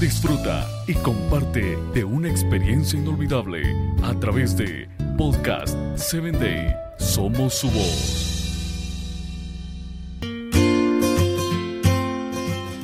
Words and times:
disfruta 0.00 0.68
y 0.86 0.94
comparte 0.94 1.76
de 1.94 2.04
una 2.04 2.28
experiencia 2.28 2.98
inolvidable 2.98 3.62
a 4.02 4.14
través 4.18 4.56
de 4.56 4.88
Podcast 5.16 5.76
7 5.96 6.32
Day. 6.32 6.74
Somos 6.98 7.54
su 7.54 7.70
voz. 7.70 8.32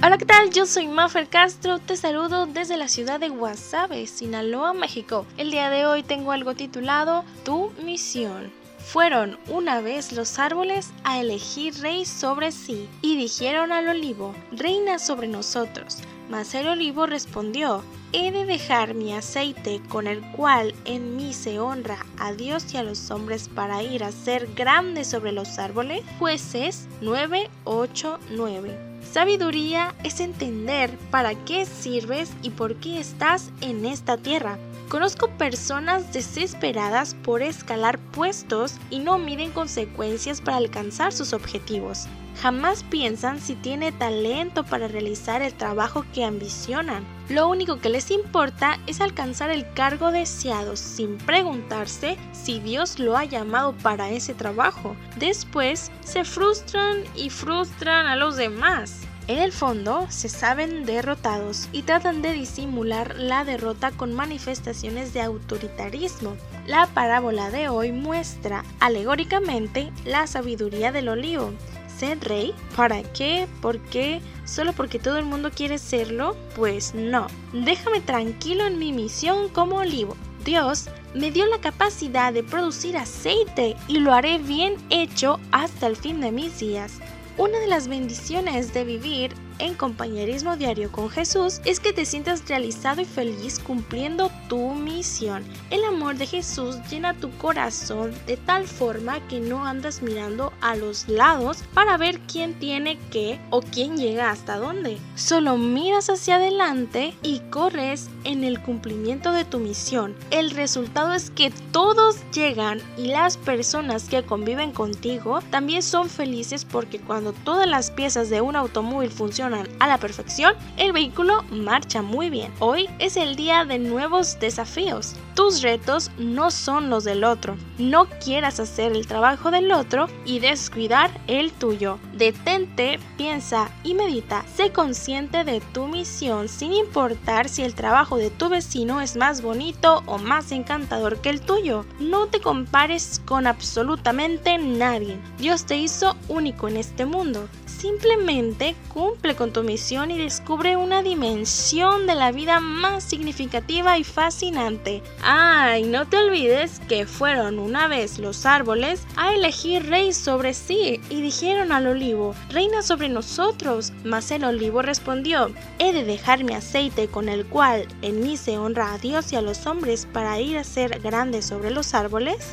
Hola, 0.05 0.19
¿qué 0.19 0.25
tal? 0.25 0.51
Yo 0.51 0.67
soy 0.67 0.89
Maffer 0.89 1.29
Castro, 1.29 1.79
te 1.79 1.97
saludo 1.97 2.47
desde 2.47 2.77
la 2.77 2.89
ciudad 2.89 3.21
de 3.21 3.29
Guasave, 3.29 4.07
Sinaloa, 4.07 4.73
México. 4.73 5.27
El 5.37 5.51
día 5.51 5.71
de 5.71 5.87
hoy 5.87 6.03
tengo 6.03 6.33
algo 6.33 6.55
titulado 6.55 7.25
Tu 7.45 7.71
misión. 7.85 8.62
Fueron 8.85 9.39
una 9.49 9.81
vez 9.81 10.13
los 10.13 10.39
árboles 10.39 10.91
a 11.05 11.21
elegir 11.21 11.75
rey 11.81 12.05
sobre 12.05 12.53
sí, 12.53 12.89
y 13.01 13.17
dijeron 13.17 13.73
al 13.73 13.89
olivo, 13.89 14.35
reina 14.51 14.99
sobre 14.99 15.29
nosotros. 15.29 15.99
Mas 16.29 16.55
el 16.55 16.67
olivo 16.67 17.07
respondió, 17.07 17.83
¿he 18.13 18.33
de 18.33 18.45
dejar 18.45 18.95
mi 18.95 19.13
aceite 19.13 19.81
con 19.89 20.07
el 20.07 20.21
cual 20.33 20.75
en 20.85 21.17
mí 21.17 21.33
se 21.33 21.59
honra 21.59 22.05
a 22.19 22.33
Dios 22.33 22.73
y 22.73 22.77
a 22.77 22.83
los 22.83 23.11
hombres 23.11 23.49
para 23.49 23.83
ir 23.83 24.05
a 24.05 24.13
ser 24.13 24.53
grande 24.55 25.05
sobre 25.05 25.33
los 25.33 25.59
árboles? 25.59 26.03
Jueces 26.19 26.89
9, 27.01 27.51
8, 27.65 28.19
9. 28.31 28.93
Sabiduría 29.11 29.95
es 30.05 30.21
entender 30.21 30.97
para 31.11 31.35
qué 31.35 31.67
sirves 31.67 32.31
y 32.43 32.51
por 32.51 32.77
qué 32.77 32.99
estás 32.99 33.51
en 33.61 33.85
esta 33.85 34.17
tierra. 34.17 34.59
Conozco 34.93 35.29
personas 35.39 36.13
desesperadas 36.13 37.15
por 37.15 37.41
escalar 37.41 37.99
puestos 37.99 38.75
y 38.91 38.99
no 38.99 39.17
miden 39.17 39.51
consecuencias 39.51 40.43
para 40.43 40.59
alcanzar 40.59 41.15
sus 41.15 41.33
objetivos. 41.33 42.09
Jamás 42.43 42.85
piensan 42.85 43.41
si 43.41 43.55
tiene 43.55 43.93
talento 43.93 44.65
para 44.65 44.89
realizar 44.89 45.41
el 45.41 45.55
trabajo 45.55 46.05
que 46.13 46.27
ambicionan. 46.27 47.07
Lo 47.31 47.49
único 47.49 47.81
que 47.81 47.89
les 47.89 48.11
importa 48.11 48.79
es 48.87 49.01
alcanzar 49.01 49.51
el 49.51 49.65
cargo 49.73 50.13
deseado 50.13 50.77
sin 50.77 51.17
preguntarse 51.17 52.19
si 52.33 52.61
Dios 52.61 52.99
lo 52.99 53.17
ha 53.17 53.25
llamado 53.25 53.73
para 53.79 54.11
ese 54.11 54.35
trabajo. 54.35 54.95
Después 55.17 55.91
se 56.03 56.23
frustran 56.23 56.99
y 57.17 57.31
frustran 57.31 58.09
a 58.09 58.17
los 58.17 58.37
demás. 58.37 59.07
En 59.29 59.39
el 59.39 59.53
fondo, 59.53 60.07
se 60.11 60.29
saben 60.29 60.85
derrotados 60.85 61.69
y 61.71 61.83
tratan 61.83 62.23
de 62.23 62.33
disimular 62.33 63.15
la 63.17 63.45
derrota 63.45 63.93
con 63.93 64.13
manifestaciones 64.13 65.15
de 65.15 65.23
autoritarismo. 65.23 66.37
La 66.67 66.87
parábola 66.89 67.51
de 67.51 67.69
hoy 67.69 67.93
muestra 67.93 68.65
alegóricamente 68.81 69.93
la 70.05 70.27
sabiduría 70.27 70.91
del 70.91 71.09
olivo. 71.09 71.53
¿Ser 71.97 72.19
rey? 72.19 72.53
¿Para 72.75 73.05
qué? 73.05 73.47
¿Por 73.61 73.79
qué? 73.79 74.21
¿Solo 74.45 74.73
porque 74.73 74.99
todo 74.99 75.19
el 75.19 75.25
mundo 75.25 75.53
quiere 75.55 75.79
serlo? 75.79 76.37
Pues 76.57 76.93
no. 76.95 77.29
Déjame 77.53 78.01
tranquilo 78.01 78.67
en 78.67 78.81
mi 78.81 78.93
misión 78.93 79.49
como 79.51 79.77
olivo. 79.77 80.17
Dios 80.45 80.89
me 81.15 81.31
dio 81.31 81.47
la 81.47 81.61
capacidad 81.61 82.33
de 82.33 82.43
producir 82.43 82.97
aceite 82.97 83.77
y 83.87 84.01
lo 84.01 84.13
haré 84.13 84.39
bien 84.39 84.75
hecho 84.91 85.39
hasta 85.53 85.87
el 85.87 85.95
fin 85.95 86.21
de 86.21 86.33
mis 86.33 86.59
días. 86.59 86.99
Una 87.39 87.59
de 87.61 87.67
las 87.67 87.89
bendiciones 87.89 88.75
de 88.75 88.85
vivir 88.85 89.33
en 89.59 89.75
compañerismo 89.75 90.57
diario 90.57 90.91
con 90.91 91.09
Jesús 91.09 91.61
es 91.65 91.81
que 91.81 91.93
te 91.93 92.05
sientas 92.05 92.47
realizado 92.49 93.01
y 93.01 93.05
feliz 93.05 93.59
cumpliendo 93.59 94.31
tu 94.49 94.75
misión. 94.75 95.45
El 95.71 95.85
amor 95.85 96.17
de 96.17 96.27
Jesús 96.27 96.77
llena 96.91 97.15
tu 97.15 97.31
corazón 97.39 98.13
de 98.27 98.37
tal 98.37 98.67
forma 98.67 99.21
que 99.29 99.41
no 99.41 99.65
andas 99.65 100.03
mirando 100.03 100.53
a 100.61 100.75
los 100.77 101.09
lados 101.09 101.65
para 101.75 101.97
ver 101.97 102.19
quién 102.21 102.55
tiene 102.59 102.99
qué 103.11 103.41
o 103.51 103.63
quién 103.63 103.97
llega 103.97 104.31
hasta 104.31 104.59
dónde. 104.59 104.99
Solo 105.15 105.57
miras 105.57 106.11
hacia 106.11 106.37
adelante 106.37 107.15
y 107.23 107.41
corres 107.51 108.11
en 108.25 108.45
el 108.45 108.61
cumplimiento 108.61 109.33
de 109.33 109.45
tu 109.45 109.59
misión. 109.59 110.15
El 110.31 110.51
resultado 110.51 111.13
es 111.13 111.31
que 111.31 111.53
todos 111.71 112.17
llegan 112.33 112.81
y 112.99 113.07
las 113.07 113.37
personas 113.37 114.05
que 114.05 114.23
conviven 114.23 114.73
contigo 114.73 115.41
también 115.51 115.83
son 115.83 116.11
felices 116.11 116.65
porque 116.65 116.99
cuando 117.23 117.41
todas 117.45 117.69
las 117.69 117.93
piezas 117.93 118.31
de 118.31 118.41
un 118.41 118.57
automóvil 118.57 119.09
funcionan 119.09 119.69
a 119.79 119.87
la 119.87 119.99
perfección, 119.99 120.55
el 120.77 120.93
vehículo 120.93 121.45
marcha 121.53 122.03
muy 122.03 122.31
bien. 122.31 122.53
Hoy 122.59 122.89
es 122.99 123.17
el 123.17 123.37
día 123.37 123.65
de 123.65 123.79
nuevos 123.79 124.41
desafíos. 124.41 125.15
Tus 125.35 125.63
retos 125.63 126.11
no 126.19 126.51
son 126.51 126.91
los 126.91 127.05
del 127.05 127.25
otro. 127.25 127.57
No 127.79 128.07
quieras 128.23 128.61
hacer 128.61 128.93
el 128.93 129.07
trabajo 129.07 129.51
del 129.51 129.73
otro 129.73 130.07
y 130.27 130.41
descuidar 130.41 131.11
el 131.27 131.53
tuyo. 131.53 131.99
Detente, 132.13 133.01
piensa 133.17 133.71
y 133.83 133.95
medita. 133.95 134.45
Sé 134.55 134.73
consciente 134.73 135.45
de 135.45 135.61
tu 135.73 135.87
misión 135.87 136.51
sin 136.51 136.75
importar 136.75 137.49
si 137.49 137.63
el 137.63 137.75
trabajo 137.75 138.19
de 138.19 138.29
tu 138.29 138.51
vecino 138.51 139.01
es 139.01 139.17
más 139.17 139.41
bonito 139.41 140.03
o 140.05 140.19
más 140.19 140.53
encantador 140.53 141.19
que 141.23 141.31
el 141.31 141.41
tuyo. 141.41 141.87
No 141.99 142.27
te 142.27 142.41
compares 142.41 143.23
con 143.25 143.47
absolutamente 143.47 144.59
nadie. 144.59 145.19
Dios 145.39 145.65
te 145.65 145.77
hizo 145.77 146.15
único 146.29 146.69
en 146.69 146.77
este 146.77 147.07
mundo. 147.07 147.49
Simplemente 147.67 148.77
cumple 148.95 149.35
con 149.35 149.53
tu 149.53 149.65
misión 149.65 150.13
y 150.13 150.19
descubre 150.19 150.77
una 150.77 151.03
dimensión 151.03 152.07
de 152.07 152.15
la 152.15 152.31
vida 152.31 152.61
más 152.61 153.03
significativa 153.03 153.99
y 153.99 154.05
fascinante. 154.05 155.03
Ay, 155.25 155.85
no 155.85 156.09
te 156.09 156.17
olvides 156.17 156.81
que 156.89 157.07
fueron 157.07 157.61
una 157.61 157.87
vez 157.87 158.19
los 158.19 158.45
árboles 158.45 159.07
a 159.15 159.33
elegir 159.33 159.89
rey 159.89 160.13
sobre 160.13 160.53
sí 160.53 161.01
y 161.11 161.21
dijeron 161.21 161.71
al 161.71 161.87
olivo, 161.87 162.35
reina 162.49 162.83
sobre 162.83 163.09
nosotros. 163.09 163.93
Mas 164.03 164.33
el 164.33 164.43
olivo 164.43 164.83
respondió, 164.83 165.53
he 165.79 165.93
de 165.93 166.03
dejar 166.03 166.43
mi 166.43 166.55
aceite 166.55 167.07
con 167.07 167.29
el 167.29 167.47
cual 167.47 167.87
en 168.03 168.21
mí 168.21 168.37
se 168.37 168.59
honra 168.59 168.95
a 168.95 168.99
Dios 168.99 169.33
y 169.33 169.37
a 169.37 169.43
los 169.43 169.65
hombres 169.67 170.09
para 170.13 170.41
ir 170.41 170.59
a 170.59 170.65
ser 170.65 170.99
grande 170.99 171.41
sobre 171.41 171.71
los 171.71 171.95
árboles. 171.95 172.53